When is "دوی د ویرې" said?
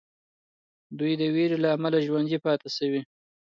0.99-1.57